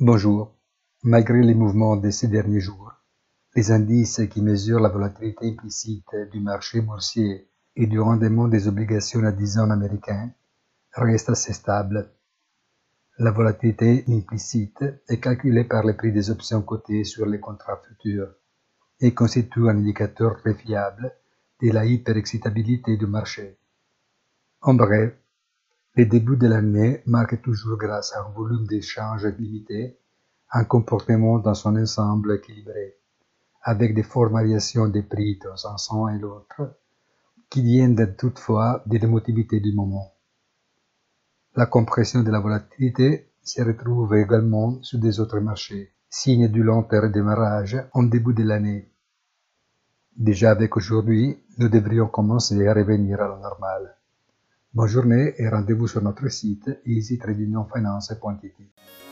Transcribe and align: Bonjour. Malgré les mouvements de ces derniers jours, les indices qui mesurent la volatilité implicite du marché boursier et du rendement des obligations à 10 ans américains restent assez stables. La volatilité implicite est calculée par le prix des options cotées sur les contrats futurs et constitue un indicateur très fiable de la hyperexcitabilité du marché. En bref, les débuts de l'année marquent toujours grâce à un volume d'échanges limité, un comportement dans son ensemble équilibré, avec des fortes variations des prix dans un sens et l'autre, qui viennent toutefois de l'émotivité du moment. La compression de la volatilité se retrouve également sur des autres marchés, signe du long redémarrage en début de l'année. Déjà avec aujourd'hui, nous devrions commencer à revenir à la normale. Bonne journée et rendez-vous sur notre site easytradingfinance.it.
Bonjour. 0.00 0.54
Malgré 1.02 1.42
les 1.42 1.54
mouvements 1.54 1.96
de 1.96 2.10
ces 2.10 2.28
derniers 2.28 2.60
jours, 2.60 2.92
les 3.56 3.72
indices 3.72 4.20
qui 4.30 4.42
mesurent 4.42 4.78
la 4.78 4.90
volatilité 4.90 5.48
implicite 5.48 6.14
du 6.30 6.38
marché 6.38 6.80
boursier 6.80 7.50
et 7.74 7.88
du 7.88 7.98
rendement 7.98 8.46
des 8.46 8.68
obligations 8.68 9.24
à 9.24 9.32
10 9.32 9.58
ans 9.58 9.70
américains 9.70 10.30
restent 10.92 11.30
assez 11.30 11.52
stables. 11.52 12.12
La 13.18 13.32
volatilité 13.32 14.04
implicite 14.06 14.84
est 15.08 15.18
calculée 15.18 15.64
par 15.64 15.84
le 15.84 15.96
prix 15.96 16.12
des 16.12 16.30
options 16.30 16.62
cotées 16.62 17.02
sur 17.02 17.26
les 17.26 17.40
contrats 17.40 17.82
futurs 17.88 18.32
et 19.00 19.12
constitue 19.14 19.68
un 19.68 19.78
indicateur 19.78 20.36
très 20.36 20.54
fiable 20.54 21.12
de 21.60 21.72
la 21.72 21.84
hyperexcitabilité 21.84 22.96
du 22.96 23.06
marché. 23.08 23.58
En 24.60 24.74
bref, 24.74 25.12
les 25.96 26.06
débuts 26.06 26.36
de 26.36 26.46
l'année 26.46 27.02
marquent 27.06 27.42
toujours 27.42 27.76
grâce 27.76 28.14
à 28.14 28.20
un 28.20 28.30
volume 28.30 28.66
d'échanges 28.66 29.26
limité, 29.26 29.98
un 30.52 30.64
comportement 30.64 31.38
dans 31.38 31.54
son 31.54 31.76
ensemble 31.76 32.36
équilibré, 32.36 32.96
avec 33.62 33.94
des 33.94 34.02
fortes 34.02 34.32
variations 34.32 34.88
des 34.88 35.02
prix 35.02 35.38
dans 35.42 35.66
un 35.66 35.76
sens 35.76 36.10
et 36.14 36.18
l'autre, 36.18 36.78
qui 37.50 37.62
viennent 37.62 38.16
toutefois 38.16 38.82
de 38.86 38.98
l'émotivité 38.98 39.60
du 39.60 39.72
moment. 39.72 40.14
La 41.56 41.66
compression 41.66 42.22
de 42.22 42.30
la 42.30 42.40
volatilité 42.40 43.32
se 43.42 43.62
retrouve 43.62 44.14
également 44.14 44.82
sur 44.82 44.98
des 44.98 45.18
autres 45.20 45.40
marchés, 45.40 45.92
signe 46.08 46.48
du 46.48 46.62
long 46.62 46.82
redémarrage 46.82 47.76
en 47.92 48.04
début 48.04 48.34
de 48.34 48.44
l'année. 48.44 48.92
Déjà 50.16 50.50
avec 50.50 50.76
aujourd'hui, 50.76 51.42
nous 51.58 51.68
devrions 51.68 52.08
commencer 52.08 52.66
à 52.66 52.74
revenir 52.74 53.20
à 53.20 53.28
la 53.28 53.38
normale. 53.38 53.97
Bonne 54.74 54.86
journée 54.86 55.32
et 55.38 55.48
rendez-vous 55.48 55.88
sur 55.88 56.02
notre 56.02 56.28
site 56.28 56.68
easytradingfinance.it. 56.84 59.07